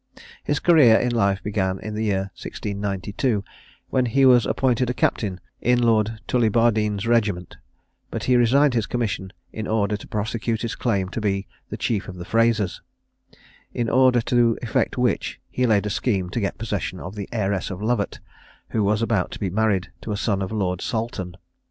His 0.43 0.57
career 0.57 0.97
in 0.97 1.11
life 1.11 1.43
began 1.43 1.77
in 1.77 1.93
the 1.93 2.03
year 2.05 2.31
1692, 2.35 3.43
when 3.91 4.07
he 4.07 4.25
was 4.25 4.47
appointed 4.47 4.89
a 4.89 4.95
captain 4.95 5.39
in 5.61 5.79
Lord 5.83 6.19
Tullibardine's 6.27 7.05
regiment, 7.05 7.57
but 8.09 8.23
he 8.23 8.35
resigned 8.35 8.73
his 8.73 8.87
commission 8.87 9.31
in 9.53 9.67
order 9.67 9.95
to 9.95 10.07
prosecute 10.07 10.63
his 10.63 10.73
claim 10.73 11.09
to 11.09 11.21
be 11.21 11.45
the 11.69 11.77
Chief 11.77 12.07
of 12.07 12.15
the 12.15 12.25
Frasers; 12.25 12.81
in 13.75 13.91
order 13.91 14.21
to 14.21 14.57
effect 14.63 14.97
which, 14.97 15.39
he 15.51 15.67
laid 15.67 15.85
a 15.85 15.91
scheme 15.91 16.31
to 16.31 16.39
get 16.39 16.57
possession 16.57 16.99
of 16.99 17.13
the 17.13 17.29
heiress 17.31 17.69
of 17.69 17.79
Lovat, 17.79 18.19
who 18.69 18.83
was 18.83 19.03
about 19.03 19.29
to 19.29 19.39
be 19.39 19.51
married 19.51 19.91
to 20.01 20.11
a 20.11 20.17
son 20.17 20.41
of 20.41 20.51
Lord 20.51 20.81
Salton. 20.81 21.37